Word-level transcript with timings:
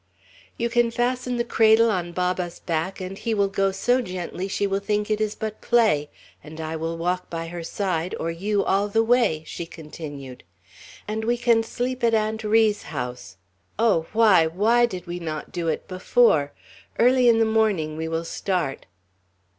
"You 0.57 0.67
can 0.67 0.89
fasten 0.89 1.37
the 1.37 1.43
cradle 1.43 1.91
on 1.91 2.11
Baba's 2.11 2.59
back, 2.59 2.99
and 2.99 3.15
he 3.15 3.35
will 3.35 3.47
go 3.47 3.71
so 3.71 4.01
gently, 4.01 4.47
she 4.47 4.65
will 4.65 4.79
think 4.79 5.11
it 5.11 5.21
is 5.21 5.35
but 5.35 5.61
play; 5.61 6.09
and 6.43 6.59
I 6.59 6.75
will 6.75 6.97
walk 6.97 7.29
by 7.29 7.49
her 7.49 7.63
side, 7.63 8.15
or 8.19 8.31
you, 8.31 8.63
all 8.63 8.87
the 8.87 9.03
way!" 9.03 9.43
she 9.45 9.67
continued. 9.67 10.43
"And 11.07 11.23
we 11.23 11.37
can 11.37 11.61
sleep 11.61 12.03
at 12.03 12.15
Aunt 12.15 12.43
Ri's 12.43 12.81
house. 12.89 13.37
Oh, 13.77 14.07
why, 14.11 14.47
why 14.47 14.87
did 14.87 15.05
we 15.05 15.19
not 15.19 15.51
do 15.51 15.67
it 15.67 15.87
before? 15.87 16.51
Early 16.97 17.29
in 17.29 17.37
the 17.37 17.45
morning 17.45 17.95
we 17.95 18.07
will 18.07 18.25
start." 18.25 18.87